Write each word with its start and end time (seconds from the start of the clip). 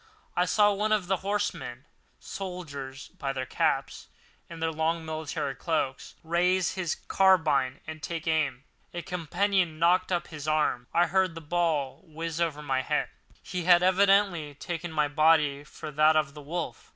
I 0.35 0.45
saw 0.45 0.73
one 0.73 0.91
of 0.91 1.05
the 1.05 1.17
horsemen 1.17 1.85
(soldiers 2.19 3.09
by 3.19 3.33
their 3.33 3.45
caps 3.45 4.07
and 4.49 4.59
their 4.59 4.71
long 4.71 5.05
military 5.05 5.53
cloaks) 5.53 6.15
raise 6.23 6.73
his 6.73 6.95
carbine 7.07 7.81
and 7.85 8.01
take 8.01 8.25
aim. 8.25 8.63
A 8.95 9.03
companion 9.03 9.77
knocked 9.77 10.11
up 10.11 10.29
his 10.29 10.47
arm, 10.47 10.87
and 10.91 11.03
I 11.03 11.05
heard 11.05 11.35
the 11.35 11.39
ball 11.39 12.01
whizz 12.07 12.41
over 12.41 12.63
my 12.63 12.81
head. 12.81 13.09
He 13.43 13.65
had 13.65 13.83
evidently 13.83 14.55
taken 14.55 14.91
my 14.91 15.07
body 15.07 15.63
for 15.63 15.91
that 15.91 16.15
of 16.15 16.33
the 16.33 16.41
wolf. 16.41 16.89